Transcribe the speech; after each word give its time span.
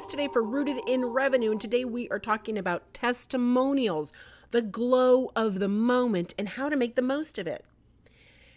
host 0.00 0.08
today 0.08 0.28
for 0.28 0.42
Rooted 0.42 0.78
in 0.88 1.04
Revenue, 1.04 1.50
and 1.50 1.60
today 1.60 1.84
we 1.84 2.08
are 2.08 2.18
talking 2.18 2.56
about 2.56 2.94
testimonials, 2.94 4.14
the 4.50 4.62
glow 4.62 5.30
of 5.36 5.58
the 5.58 5.68
moment, 5.68 6.34
and 6.38 6.48
how 6.48 6.70
to 6.70 6.76
make 6.76 6.94
the 6.94 7.02
most 7.02 7.38
of 7.38 7.46
it. 7.46 7.66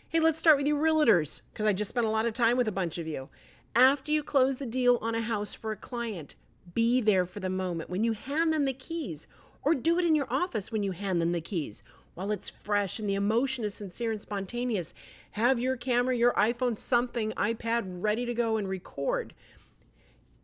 Hey, 0.07 0.21
let's 0.21 0.39
start 0.39 0.55
with 0.55 0.67
you 0.67 0.77
realtors, 0.77 1.41
because 1.51 1.65
I 1.65 1.73
just 1.73 1.89
spent 1.89 2.05
a 2.05 2.09
lot 2.09 2.25
of 2.25 2.33
time 2.33 2.55
with 2.55 2.69
a 2.69 2.71
bunch 2.71 2.97
of 2.97 3.07
you. 3.07 3.27
After 3.75 4.09
you 4.09 4.23
close 4.23 4.57
the 4.57 4.65
deal 4.65 4.97
on 5.01 5.15
a 5.15 5.21
house 5.21 5.53
for 5.53 5.73
a 5.73 5.75
client, 5.75 6.35
be 6.73 7.01
there 7.01 7.25
for 7.25 7.41
the 7.41 7.49
moment 7.49 7.89
when 7.89 8.05
you 8.05 8.13
hand 8.13 8.53
them 8.53 8.63
the 8.63 8.71
keys, 8.71 9.27
or 9.63 9.75
do 9.75 9.99
it 9.99 10.05
in 10.05 10.15
your 10.15 10.31
office 10.31 10.71
when 10.71 10.81
you 10.81 10.93
hand 10.93 11.21
them 11.21 11.33
the 11.33 11.41
keys. 11.41 11.83
While 12.13 12.31
it's 12.31 12.49
fresh 12.49 12.99
and 12.99 13.09
the 13.09 13.15
emotion 13.15 13.65
is 13.65 13.73
sincere 13.73 14.11
and 14.11 14.21
spontaneous, 14.21 14.93
have 15.31 15.59
your 15.59 15.75
camera, 15.75 16.15
your 16.15 16.33
iPhone, 16.35 16.77
something, 16.77 17.33
iPad 17.33 17.83
ready 17.85 18.25
to 18.25 18.33
go 18.33 18.55
and 18.55 18.69
record. 18.69 19.33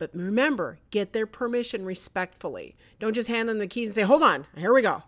But 0.00 0.14
remember, 0.14 0.78
get 0.90 1.12
their 1.12 1.26
permission 1.26 1.84
respectfully. 1.84 2.74
Don't 2.98 3.12
just 3.12 3.28
hand 3.28 3.50
them 3.50 3.58
the 3.58 3.66
keys 3.66 3.90
and 3.90 3.94
say, 3.94 4.02
hold 4.02 4.22
on, 4.22 4.46
here 4.56 4.72
we 4.72 4.80
go. 4.80 5.02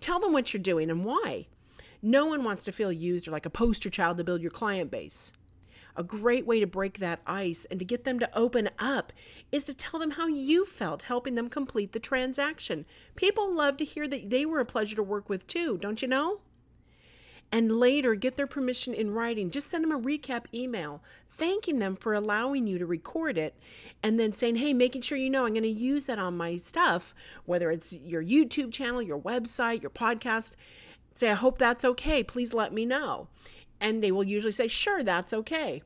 Tell 0.00 0.18
them 0.18 0.32
what 0.32 0.52
you're 0.52 0.60
doing 0.60 0.90
and 0.90 1.04
why. 1.04 1.46
No 2.02 2.26
one 2.26 2.42
wants 2.42 2.64
to 2.64 2.72
feel 2.72 2.90
used 2.90 3.28
or 3.28 3.30
like 3.30 3.46
a 3.46 3.50
poster 3.50 3.88
child 3.88 4.18
to 4.18 4.24
build 4.24 4.42
your 4.42 4.50
client 4.50 4.90
base. 4.90 5.32
A 5.94 6.02
great 6.02 6.46
way 6.46 6.58
to 6.58 6.66
break 6.66 6.98
that 6.98 7.20
ice 7.28 7.64
and 7.70 7.78
to 7.78 7.84
get 7.84 8.02
them 8.02 8.18
to 8.18 8.36
open 8.36 8.70
up 8.76 9.12
is 9.52 9.62
to 9.66 9.74
tell 9.74 10.00
them 10.00 10.10
how 10.10 10.26
you 10.26 10.64
felt 10.64 11.04
helping 11.04 11.36
them 11.36 11.48
complete 11.48 11.92
the 11.92 12.00
transaction. 12.00 12.86
People 13.14 13.54
love 13.54 13.76
to 13.76 13.84
hear 13.84 14.08
that 14.08 14.30
they 14.30 14.44
were 14.44 14.58
a 14.58 14.64
pleasure 14.64 14.96
to 14.96 15.02
work 15.02 15.28
with 15.28 15.46
too, 15.46 15.78
don't 15.78 16.02
you 16.02 16.08
know? 16.08 16.40
And 17.50 17.72
later 17.72 18.14
get 18.14 18.36
their 18.36 18.46
permission 18.46 18.92
in 18.92 19.12
writing. 19.12 19.50
Just 19.50 19.68
send 19.68 19.84
them 19.84 19.92
a 19.92 20.00
recap 20.00 20.44
email 20.52 21.02
thanking 21.38 21.78
them 21.78 21.96
for 21.96 22.14
allowing 22.14 22.66
you 22.66 22.78
to 22.78 22.86
record 22.86 23.38
it 23.38 23.54
and 24.02 24.18
then 24.18 24.34
saying, 24.34 24.56
hey, 24.56 24.72
making 24.72 25.02
sure 25.02 25.16
you 25.16 25.30
know 25.30 25.46
I'm 25.46 25.52
going 25.52 25.62
to 25.62 25.68
use 25.68 26.06
that 26.06 26.18
on 26.18 26.36
my 26.36 26.56
stuff, 26.56 27.14
whether 27.46 27.70
it's 27.70 27.92
your 27.92 28.22
YouTube 28.22 28.72
channel, 28.72 29.00
your 29.00 29.20
website, 29.20 29.80
your 29.80 29.90
podcast. 29.90 30.54
Say, 31.14 31.30
I 31.30 31.34
hope 31.34 31.58
that's 31.58 31.84
okay. 31.84 32.22
Please 32.22 32.54
let 32.54 32.72
me 32.72 32.84
know. 32.84 33.28
And 33.80 34.02
they 34.02 34.12
will 34.12 34.24
usually 34.24 34.52
say, 34.52 34.68
sure, 34.68 35.02
that's 35.02 35.32
okay. 35.32 35.82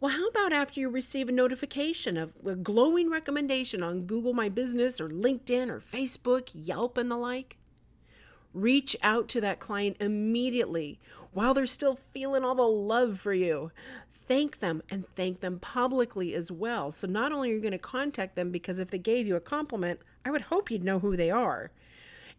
Well, 0.00 0.12
how 0.12 0.28
about 0.28 0.52
after 0.52 0.80
you 0.80 0.88
receive 0.88 1.28
a 1.28 1.32
notification 1.32 2.16
of 2.16 2.32
a 2.46 2.54
glowing 2.54 3.10
recommendation 3.10 3.82
on 3.82 4.06
Google 4.06 4.32
My 4.32 4.48
Business 4.48 5.00
or 5.00 5.08
LinkedIn 5.08 5.68
or 5.68 5.80
Facebook, 5.80 6.50
Yelp, 6.54 6.96
and 6.96 7.10
the 7.10 7.16
like? 7.16 7.57
Reach 8.54 8.96
out 9.02 9.28
to 9.28 9.40
that 9.40 9.60
client 9.60 9.96
immediately 10.00 10.98
while 11.32 11.54
they're 11.54 11.66
still 11.66 11.96
feeling 11.96 12.44
all 12.44 12.54
the 12.54 12.62
love 12.62 13.20
for 13.20 13.32
you. 13.32 13.70
Thank 14.12 14.60
them 14.60 14.82
and 14.90 15.06
thank 15.14 15.40
them 15.40 15.58
publicly 15.58 16.34
as 16.34 16.52
well. 16.52 16.92
So, 16.92 17.06
not 17.06 17.32
only 17.32 17.50
are 17.50 17.54
you 17.54 17.60
going 17.60 17.72
to 17.72 17.78
contact 17.78 18.36
them 18.36 18.50
because 18.50 18.78
if 18.78 18.90
they 18.90 18.98
gave 18.98 19.26
you 19.26 19.36
a 19.36 19.40
compliment, 19.40 20.00
I 20.24 20.30
would 20.30 20.42
hope 20.42 20.70
you'd 20.70 20.84
know 20.84 20.98
who 20.98 21.16
they 21.16 21.30
are. 21.30 21.70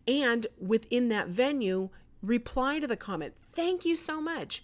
And 0.07 0.45
within 0.59 1.09
that 1.09 1.27
venue, 1.29 1.89
reply 2.21 2.79
to 2.79 2.87
the 2.87 2.95
comment. 2.95 3.33
Thank 3.37 3.85
you 3.85 3.95
so 3.95 4.21
much. 4.21 4.63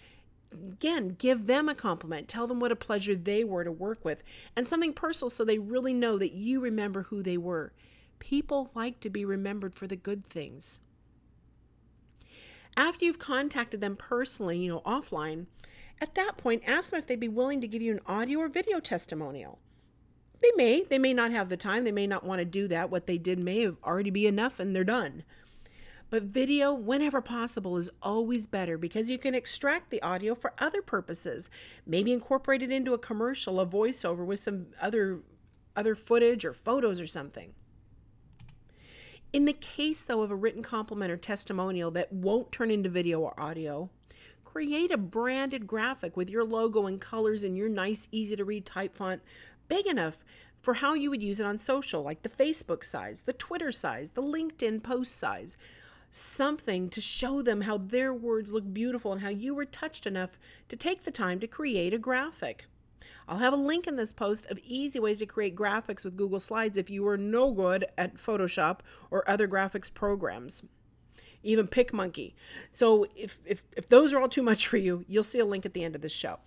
Again, 0.51 1.16
give 1.17 1.47
them 1.47 1.67
a 1.67 1.75
compliment. 1.75 2.27
Tell 2.27 2.47
them 2.47 2.59
what 2.59 2.71
a 2.71 2.75
pleasure 2.75 3.16
they 3.16 3.43
were 3.43 3.63
to 3.63 3.71
work 3.71 4.05
with 4.05 4.23
and 4.55 4.67
something 4.67 4.93
personal 4.93 5.29
so 5.29 5.43
they 5.43 5.57
really 5.59 5.93
know 5.93 6.17
that 6.17 6.33
you 6.33 6.59
remember 6.59 7.03
who 7.03 7.23
they 7.23 7.38
were. 7.38 7.73
People 8.19 8.71
like 8.73 8.99
to 9.01 9.09
be 9.09 9.25
remembered 9.25 9.75
for 9.75 9.88
the 9.88 9.95
good 9.95 10.25
things. 10.25 10.79
After 12.78 13.06
you've 13.06 13.20
contacted 13.20 13.81
them 13.81 13.95
personally, 13.95 14.59
you 14.59 14.70
know, 14.70 14.81
offline, 14.81 15.48
at 16.02 16.16
that 16.16 16.38
point, 16.38 16.64
ask 16.68 16.92
them 16.92 17.00
if 17.00 17.08
they'd 17.08 17.20
be 17.20 17.28
willing 17.28 17.62
to 17.62 17.68
give 17.68 17.81
you 17.81 17.94
an 17.94 18.02
audio 18.06 18.40
or 18.40 18.50
video 18.50 18.80
testimonial. 18.80 19.59
They 20.41 20.52
may, 20.56 20.84
they 20.84 21.00
may 21.00 21.14
not 21.14 21.31
have 21.31 21.47
the 21.47 21.58
time, 21.58 21.85
they 21.85 21.91
may 21.91 22.08
not 22.08 22.25
want 22.25 22.40
to 22.40 22.46
do 22.46 22.68
that. 22.68 22.90
What 22.90 23.08
they 23.08 23.18
did 23.18 23.40
may 23.40 23.62
have 23.62 23.78
already 23.84 24.09
be 24.09 24.28
enough 24.28 24.59
and 24.59 24.75
they're 24.75 24.84
done. 24.84 25.24
But 26.09 26.24
video, 26.24 26.74
whenever 26.74 27.22
possible, 27.22 27.78
is 27.78 27.90
always 28.02 28.46
better 28.46 28.78
because 28.78 29.09
you 29.09 29.18
can 29.18 29.34
extract 29.34 29.90
the 29.90 30.02
audio 30.02 30.35
for 30.35 30.53
other 30.59 30.81
purposes. 30.81 31.50
Maybe 31.85 32.14
incorporate 32.14 32.62
it 32.62 32.72
into 32.72 32.94
a 32.94 33.00
commercial, 33.00 33.59
a 33.59 33.66
voiceover 33.66 34.25
with 34.25 34.40
some 34.40 34.68
other 34.81 35.22
other 35.75 35.96
footage 35.96 36.46
or 36.46 36.53
photos 36.53 37.02
or 37.02 37.08
something. 37.08 37.53
In 39.35 39.44
the 39.44 39.51
case, 39.51 40.06
though, 40.06 40.22
of 40.22 40.31
a 40.31 40.35
written 40.35 40.63
compliment 40.63 41.12
or 41.12 41.18
testimonial 41.18 41.91
that 41.91 42.13
won't 42.13 42.53
turn 42.53 42.72
into 42.72 42.88
video 42.88 43.19
or 43.19 43.38
audio, 43.38 43.90
create 44.46 44.91
a 44.91 44.97
branded 44.97 45.68
graphic 45.68 46.16
with 46.16 46.29
your 46.29 46.46
logo 46.46 46.88
and 46.88 47.01
colors 47.01 47.44
and 47.44 47.57
your 47.57 47.68
nice, 47.68 48.07
easy 48.13 48.38
to 48.38 48.46
read 48.46 48.66
type 48.66 48.96
font, 48.96 49.22
big 49.68 49.88
enough 49.88 50.23
for 50.62 50.75
how 50.75 50.94
you 50.94 51.09
would 51.09 51.22
use 51.22 51.41
it 51.41 51.46
on 51.46 51.59
social, 51.59 52.01
like 52.01 52.22
the 52.22 52.29
Facebook 52.29 52.85
size, 52.85 53.23
the 53.23 53.34
Twitter 53.34 53.73
size, 53.73 54.12
the 54.12 54.23
LinkedIn 54.23 54.81
post 54.81 55.18
size. 55.18 55.57
Something 56.12 56.90
to 56.91 57.02
show 57.02 57.41
them 57.41 57.59
how 57.59 57.78
their 57.78 58.13
words 58.13 58.53
look 58.53 58.73
beautiful 58.73 59.12
and 59.12 59.22
how 59.22 59.28
you 59.28 59.53
were 59.53 59.66
touched 59.66 60.07
enough 60.07 60.40
to 60.69 60.78
take 60.78 61.03
the 61.03 61.12
time 61.12 61.41
to 61.41 61.47
create 61.47 61.94
a 61.94 62.00
graphic. 62.00 62.67
I'll 63.28 63.40
have 63.40 63.53
a 63.53 63.58
link 63.58 63.88
in 63.88 63.96
this 63.96 64.13
post 64.13 64.46
of 64.52 64.59
easy 64.59 65.00
ways 65.00 65.19
to 65.19 65.25
create 65.25 65.56
graphics 65.56 66.06
with 66.06 66.18
Google 66.18 66.40
Slides 66.40 66.78
if 66.78 66.90
you 66.90 67.08
are 67.08 67.18
no 67.18 67.52
good 67.52 67.86
at 67.97 68.18
Photoshop 68.18 68.80
or 69.09 69.28
other 69.30 69.47
graphics 69.47 69.91
programs. 69.91 70.63
Even 71.41 71.68
PicMonkey. 71.68 72.34
So 72.69 73.06
if, 73.16 73.40
if, 73.46 73.66
if 73.75 73.88
those 73.88 74.14
are 74.14 74.19
all 74.19 74.30
too 74.30 74.44
much 74.44 74.68
for 74.68 74.78
you, 74.78 75.06
you'll 75.08 75.24
see 75.24 75.40
a 75.40 75.46
link 75.46 75.66
at 75.66 75.74
the 75.74 75.84
end 75.84 75.96
of 75.96 76.02
the 76.02 76.09
show. 76.09 76.40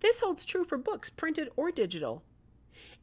This 0.00 0.20
holds 0.20 0.44
true 0.44 0.64
for 0.64 0.78
books, 0.78 1.10
printed 1.10 1.50
or 1.56 1.70
digital. 1.70 2.22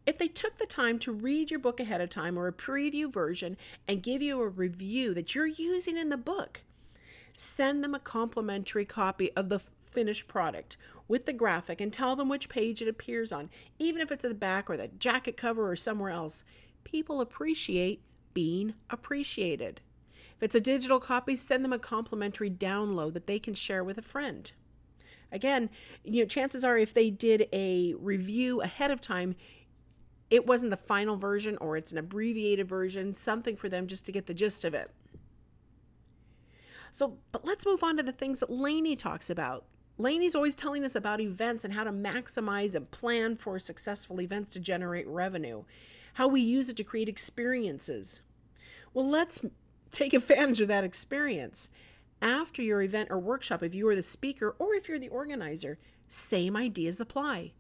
If 0.06 0.18
they 0.18 0.28
took 0.28 0.58
the 0.58 0.68
time 0.68 1.00
to 1.00 1.12
read 1.12 1.50
your 1.50 1.60
book 1.60 1.80
ahead 1.80 2.00
of 2.00 2.10
time 2.10 2.38
or 2.38 2.48
a 2.48 2.54
preview 2.54 3.12
version 3.12 3.58
and 3.88 4.04
give 4.04 4.22
you 4.22 4.40
a 4.40 4.48
review 4.48 5.14
that 5.16 5.34
you're 5.34 5.48
using 5.48 5.98
in 5.98 6.10
the 6.10 6.18
book, 6.18 6.62
send 7.36 7.84
them 7.84 7.96
a 7.96 8.00
complimentary 8.00 8.86
copy 8.86 9.32
of 9.34 9.50
the 9.50 9.60
finished 9.96 10.28
product 10.28 10.78
with 11.08 11.26
the 11.26 11.34
graphic 11.34 11.82
and 11.82 11.92
tell 11.92 12.16
them 12.16 12.30
which 12.30 12.50
page 12.50 12.82
it 12.82 12.88
appears 12.88 13.32
on, 13.32 13.50
even 13.80 14.02
if 14.02 14.12
it's 14.12 14.26
at 14.26 14.30
the 14.30 14.36
back 14.36 14.70
or 14.70 14.78
the 14.78 14.90
jacket 14.90 15.38
cover 15.38 15.72
or 15.72 15.76
somewhere 15.76 16.12
else. 16.12 16.44
People 16.84 17.22
appreciate 17.22 18.04
being 18.34 18.76
appreciated. 18.92 19.82
If 20.36 20.44
it's 20.44 20.56
a 20.56 20.62
digital 20.62 21.00
copy, 21.00 21.36
send 21.36 21.64
them 21.64 21.74
a 21.74 21.80
complimentary 21.80 22.52
download 22.52 23.14
that 23.14 23.26
they 23.26 23.40
can 23.40 23.54
share 23.56 23.84
with 23.84 23.98
a 23.98 24.04
friend. 24.04 24.52
Again, 25.32 25.70
you 26.04 26.24
know, 26.24 26.28
chances 26.28 26.64
are 26.64 26.78
if 26.78 26.94
they 26.94 27.10
did 27.10 27.48
a 27.52 27.94
review 27.98 28.62
ahead 28.62 28.92
of 28.92 29.02
time, 29.02 29.36
it 30.30 30.46
wasn't 30.46 30.72
the 30.72 30.78
final 30.78 31.16
version 31.16 31.58
or 31.62 31.78
it's 31.78 31.92
an 31.92 31.98
abbreviated 31.98 32.68
version, 32.68 33.16
something 33.16 33.56
for 33.56 33.70
them 33.70 33.88
just 33.88 34.06
to 34.06 34.12
get 34.12 34.28
the 34.28 34.34
gist 34.34 34.66
of 34.66 34.74
it. 34.74 34.92
So, 36.92 37.18
but 37.32 37.46
let's 37.46 37.66
move 37.66 37.84
on 37.84 37.98
to 37.98 38.04
the 38.04 38.12
things 38.12 38.40
that 38.40 38.50
Lainey 38.50 38.96
talks 38.96 39.30
about. 39.30 39.66
Lainey's 39.98 40.36
always 40.36 40.56
telling 40.56 40.84
us 40.84 40.96
about 40.96 41.22
events 41.22 41.64
and 41.64 41.74
how 41.74 41.84
to 41.84 41.92
maximize 41.92 42.76
and 42.76 42.92
plan 42.92 43.36
for 43.36 43.60
successful 43.60 44.20
events 44.20 44.52
to 44.52 44.60
generate 44.60 45.08
revenue, 45.08 45.64
how 46.16 46.28
we 46.28 46.42
use 46.42 46.70
it 46.70 46.78
to 46.78 46.84
create 46.84 47.08
experiences. 47.08 48.22
Well, 48.94 49.08
let's 49.10 49.46
take 49.92 50.14
advantage 50.14 50.62
of 50.62 50.68
that 50.68 50.84
experience. 50.84 51.70
After 52.22 52.62
your 52.62 52.82
event 52.82 53.10
or 53.12 53.20
workshop, 53.20 53.64
if 53.64 53.74
you 53.74 53.88
are 53.88 53.96
the 53.96 54.04
speaker 54.04 54.56
or 54.60 54.74
if 54.74 54.90
you're 54.90 55.00
the 55.00 55.10
organizer, 55.10 55.78
same 56.08 56.56
ideas 56.56 57.00
apply. 57.00 57.54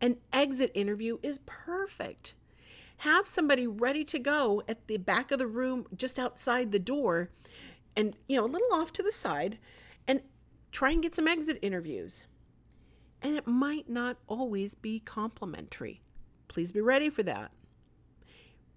An 0.00 0.16
exit 0.32 0.70
interview 0.74 1.18
is 1.22 1.40
perfect. 1.46 2.34
Have 2.98 3.28
somebody 3.28 3.66
ready 3.66 4.04
to 4.04 4.18
go 4.18 4.62
at 4.68 4.86
the 4.86 4.96
back 4.96 5.30
of 5.30 5.38
the 5.38 5.46
room, 5.46 5.86
just 5.94 6.18
outside 6.18 6.72
the 6.72 6.78
door, 6.78 7.30
and 7.96 8.16
you 8.28 8.36
know, 8.36 8.44
a 8.44 8.48
little 8.48 8.72
off 8.72 8.92
to 8.94 9.02
the 9.02 9.12
side, 9.12 9.58
try 10.72 10.90
and 10.90 11.02
get 11.02 11.14
some 11.14 11.28
exit 11.28 11.58
interviews. 11.62 12.24
And 13.22 13.36
it 13.36 13.46
might 13.46 13.88
not 13.88 14.18
always 14.26 14.74
be 14.74 15.00
complimentary. 15.00 16.02
Please 16.48 16.72
be 16.72 16.80
ready 16.80 17.10
for 17.10 17.22
that. 17.22 17.50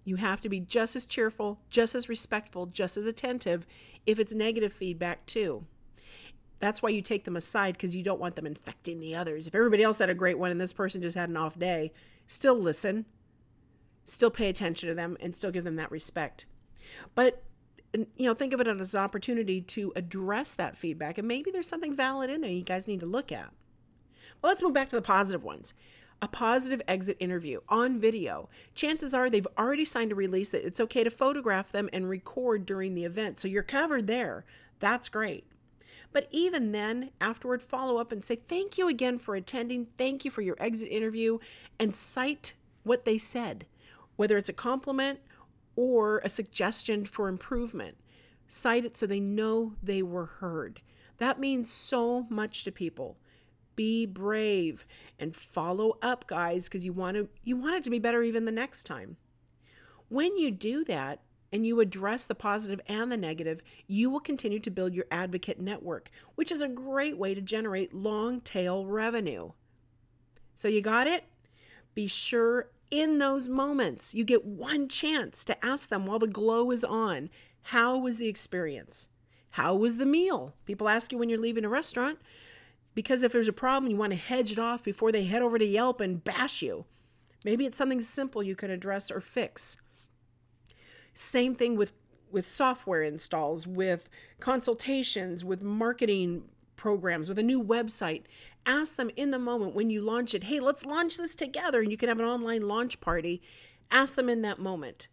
You 0.04 0.16
have 0.16 0.40
to 0.40 0.48
be 0.48 0.60
just 0.60 0.96
as 0.96 1.06
cheerful, 1.06 1.60
just 1.68 1.94
as 1.94 2.08
respectful, 2.08 2.66
just 2.66 2.96
as 2.96 3.06
attentive 3.06 3.66
if 4.06 4.18
it's 4.18 4.34
negative 4.34 4.72
feedback, 4.72 5.26
too. 5.26 5.66
That's 6.58 6.82
why 6.82 6.90
you 6.90 7.02
take 7.02 7.24
them 7.24 7.36
aside 7.36 7.74
because 7.74 7.96
you 7.96 8.02
don't 8.02 8.20
want 8.20 8.36
them 8.36 8.46
infecting 8.46 9.00
the 9.00 9.14
others. 9.14 9.46
If 9.46 9.54
everybody 9.54 9.82
else 9.82 9.98
had 9.98 10.10
a 10.10 10.14
great 10.14 10.38
one 10.38 10.50
and 10.50 10.60
this 10.60 10.72
person 10.72 11.02
just 11.02 11.16
had 11.16 11.28
an 11.28 11.36
off 11.36 11.58
day, 11.58 11.92
still 12.26 12.54
listen, 12.54 13.06
still 14.04 14.30
pay 14.30 14.48
attention 14.48 14.88
to 14.88 14.94
them, 14.94 15.16
and 15.20 15.34
still 15.36 15.50
give 15.50 15.64
them 15.64 15.76
that 15.76 15.90
respect. 15.90 16.46
But 17.14 17.42
you 17.92 18.26
know, 18.26 18.34
think 18.34 18.52
of 18.52 18.60
it 18.60 18.68
as 18.68 18.94
an 18.94 19.00
opportunity 19.00 19.60
to 19.60 19.92
address 19.96 20.54
that 20.54 20.76
feedback. 20.76 21.18
And 21.18 21.26
maybe 21.26 21.50
there's 21.50 21.68
something 21.68 21.94
valid 21.94 22.30
in 22.30 22.40
there 22.40 22.50
you 22.50 22.62
guys 22.62 22.86
need 22.86 23.00
to 23.00 23.06
look 23.06 23.32
at. 23.32 23.50
Well, 24.40 24.50
let's 24.50 24.62
move 24.62 24.72
back 24.72 24.90
to 24.90 24.96
the 24.96 25.02
positive 25.02 25.44
ones. 25.44 25.74
A 26.22 26.28
positive 26.28 26.82
exit 26.86 27.16
interview 27.18 27.60
on 27.68 27.98
video. 27.98 28.48
Chances 28.74 29.14
are 29.14 29.30
they've 29.30 29.46
already 29.58 29.84
signed 29.84 30.12
a 30.12 30.14
release 30.14 30.50
that 30.50 30.66
it's 30.66 30.80
okay 30.80 31.02
to 31.02 31.10
photograph 31.10 31.72
them 31.72 31.88
and 31.92 32.08
record 32.08 32.66
during 32.66 32.94
the 32.94 33.04
event. 33.04 33.38
So 33.38 33.48
you're 33.48 33.62
covered 33.62 34.06
there. 34.06 34.44
That's 34.78 35.08
great. 35.08 35.46
But 36.12 36.28
even 36.30 36.72
then, 36.72 37.10
afterward, 37.20 37.62
follow 37.62 37.98
up 37.98 38.12
and 38.12 38.24
say, 38.24 38.36
Thank 38.36 38.76
you 38.76 38.88
again 38.88 39.18
for 39.18 39.34
attending. 39.34 39.86
Thank 39.96 40.24
you 40.24 40.30
for 40.30 40.42
your 40.42 40.56
exit 40.58 40.88
interview, 40.90 41.38
and 41.78 41.94
cite 41.94 42.54
what 42.82 43.04
they 43.04 43.16
said, 43.16 43.66
whether 44.16 44.36
it's 44.36 44.48
a 44.48 44.54
compliment 44.54 45.20
or 45.76 46.18
a 46.18 46.28
suggestion 46.28 47.04
for 47.04 47.28
improvement. 47.28 47.96
Cite 48.48 48.84
it 48.84 48.96
so 48.96 49.06
they 49.06 49.20
know 49.20 49.74
they 49.82 50.02
were 50.02 50.26
heard. 50.26 50.80
That 51.18 51.38
means 51.38 51.70
so 51.70 52.26
much 52.28 52.64
to 52.64 52.72
people. 52.72 53.16
Be 53.76 54.06
brave 54.06 54.86
and 55.18 55.34
follow 55.34 55.98
up, 56.02 56.26
guys, 56.26 56.68
because 56.68 56.84
you 56.84 56.92
want 56.92 57.16
to 57.16 57.28
you 57.44 57.56
want 57.56 57.76
it 57.76 57.84
to 57.84 57.90
be 57.90 57.98
better 57.98 58.22
even 58.22 58.44
the 58.44 58.52
next 58.52 58.84
time. 58.84 59.16
When 60.08 60.36
you 60.36 60.50
do 60.50 60.84
that, 60.84 61.20
and 61.52 61.66
you 61.66 61.80
address 61.80 62.26
the 62.26 62.34
positive 62.34 62.80
and 62.86 63.10
the 63.10 63.16
negative, 63.16 63.62
you 63.86 64.10
will 64.10 64.20
continue 64.20 64.60
to 64.60 64.70
build 64.70 64.94
your 64.94 65.06
advocate 65.10 65.60
network, 65.60 66.10
which 66.34 66.52
is 66.52 66.60
a 66.60 66.68
great 66.68 67.18
way 67.18 67.34
to 67.34 67.40
generate 67.40 67.94
long 67.94 68.40
tail 68.40 68.86
revenue. 68.86 69.50
So, 70.54 70.68
you 70.68 70.80
got 70.80 71.06
it? 71.06 71.24
Be 71.94 72.06
sure 72.06 72.68
in 72.90 73.18
those 73.18 73.48
moments 73.48 74.14
you 74.14 74.24
get 74.24 74.44
one 74.44 74.88
chance 74.88 75.44
to 75.44 75.64
ask 75.64 75.88
them 75.88 76.06
while 76.06 76.18
the 76.18 76.26
glow 76.26 76.70
is 76.70 76.84
on 76.84 77.30
how 77.62 77.98
was 77.98 78.18
the 78.18 78.28
experience? 78.28 79.08
How 79.50 79.74
was 79.74 79.98
the 79.98 80.06
meal? 80.06 80.54
People 80.64 80.88
ask 80.88 81.12
you 81.12 81.18
when 81.18 81.28
you're 81.28 81.38
leaving 81.38 81.64
a 81.64 81.68
restaurant 81.68 82.18
because 82.94 83.22
if 83.22 83.32
there's 83.32 83.48
a 83.48 83.52
problem, 83.52 83.90
you 83.90 83.96
want 83.96 84.12
to 84.12 84.18
hedge 84.18 84.52
it 84.52 84.58
off 84.58 84.82
before 84.82 85.12
they 85.12 85.24
head 85.24 85.42
over 85.42 85.58
to 85.58 85.64
Yelp 85.64 86.00
and 86.00 86.24
bash 86.24 86.62
you. 86.62 86.84
Maybe 87.44 87.66
it's 87.66 87.78
something 87.78 88.02
simple 88.02 88.42
you 88.42 88.56
can 88.56 88.70
address 88.70 89.10
or 89.10 89.20
fix. 89.20 89.76
Same 91.14 91.54
thing 91.54 91.76
with 91.76 91.92
with 92.30 92.46
software 92.46 93.02
installs, 93.02 93.66
with 93.66 94.08
consultations, 94.38 95.44
with 95.44 95.62
marketing 95.62 96.44
programs, 96.80 97.28
with 97.28 97.38
a 97.38 97.42
new 97.42 97.62
website. 97.62 98.22
Ask 98.64 98.96
them 98.96 99.10
in 99.14 99.30
the 99.30 99.38
moment 99.38 99.74
when 99.74 99.90
you 99.90 100.00
launch 100.00 100.34
it, 100.34 100.44
hey, 100.44 100.60
let's 100.60 100.86
launch 100.86 101.18
this 101.18 101.34
together, 101.34 101.82
and 101.82 101.90
you 101.90 101.98
can 101.98 102.08
have 102.08 102.18
an 102.18 102.24
online 102.24 102.62
launch 102.62 103.00
party. 103.00 103.42
Ask 103.90 104.14
them 104.16 104.30
in 104.30 104.40
that 104.42 104.58
moment. 104.58 105.08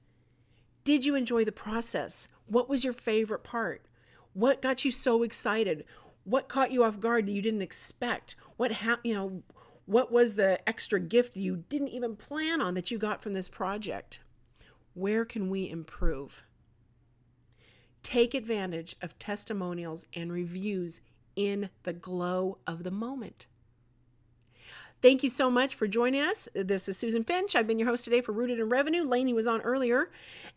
Did 0.86 1.04
you 1.04 1.14
enjoy 1.16 1.44
the 1.44 1.52
process? 1.52 2.30
What 2.46 2.69
was 2.69 2.86
your 2.86 2.94
favorite 2.94 3.44
part? 3.44 3.86
What 4.31 4.62
got 4.62 4.86
you 4.86 4.92
so 4.92 5.24
excited? 5.24 5.84
What 6.24 6.48
caught 6.48 6.72
you 6.72 6.86
off 6.86 7.02
guard 7.02 7.25
that 7.28 7.34
you 7.34 7.42
didn't 7.42 7.62
expect? 7.62 8.36
What 8.56 8.72
ha- 8.72 9.02
you 9.04 9.13
know, 9.13 9.44
what 9.86 10.10
was 10.10 10.36
the 10.36 10.68
extra 10.68 11.02
gift 11.02 11.36
you 11.36 11.66
didn't 11.68 11.90
even 11.90 12.16
plan 12.16 12.62
on 12.62 12.75
that 12.75 12.92
you 12.92 12.98
got 12.98 13.22
from 13.22 13.34
this 13.34 13.50
project? 13.50 14.22
Where 14.94 15.25
can 15.25 15.50
we 15.50 15.70
improve? 15.70 16.46
Take 18.04 18.34
advantage 18.34 18.96
of 19.02 19.20
testimonials 19.20 20.06
and 20.13 20.31
reviews 20.31 21.02
in 21.38 21.69
the 21.84 21.94
glow 21.94 22.57
of 22.68 22.84
the 22.84 22.92
moment. 22.92 23.45
Thank 25.00 25.22
you 25.22 25.30
so 25.30 25.51
much 25.51 25.75
for 25.75 25.88
joining 25.88 26.22
us. 26.22 26.50
This 26.56 26.89
is 26.89 26.98
Susan 26.98 27.24
Finch. 27.24 27.56
I've 27.56 27.68
been 27.68 27.78
your 27.78 27.88
host 27.88 28.04
today 28.04 28.19
for 28.19 28.31
Rooted 28.31 28.60
in 28.60 28.68
Revenue. 28.68 29.04
Lainey 29.04 29.31
was 29.31 29.45
on 29.45 29.62
earlier, 29.62 30.10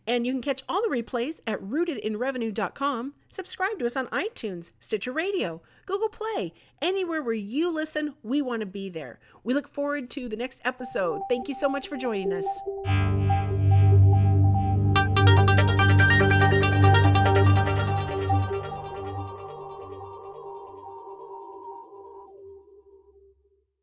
and 0.07 0.25
you 0.25 0.33
can 0.33 0.41
catch 0.41 0.63
all 0.67 0.81
the 0.81 0.89
replays 0.89 1.41
at 1.45 1.61
rootedinrevenue.com. 1.61 3.13
Subscribe 3.29 3.77
to 3.77 3.85
us 3.85 3.95
on 3.95 4.07
iTunes, 4.07 4.71
Stitcher 4.79 5.11
Radio, 5.11 5.61
Google 5.85 6.09
Play, 6.09 6.53
anywhere 6.81 7.21
where 7.21 7.35
you 7.35 7.71
listen, 7.71 8.15
we 8.23 8.41
want 8.41 8.61
to 8.61 8.65
be 8.65 8.89
there. 8.89 9.19
We 9.43 9.53
look 9.53 9.67
forward 9.67 10.09
to 10.11 10.27
the 10.27 10.35
next 10.35 10.59
episode. 10.65 11.21
Thank 11.29 11.47
you 11.47 11.53
so 11.53 11.69
much 11.69 11.87
for 11.87 11.95
joining 11.95 12.33
us. 12.33 13.00